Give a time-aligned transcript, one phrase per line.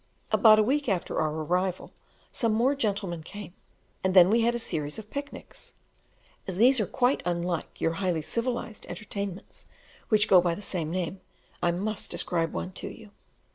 [0.31, 1.91] About a week after our arrival,
[2.31, 3.53] some more gentlemen came,
[4.03, 5.73] and then we had a series of picnics.
[6.47, 9.67] As these are quite unlike your highly civilized entertainments
[10.09, 11.21] which go by the same name,
[11.61, 13.11] I must describe one to you.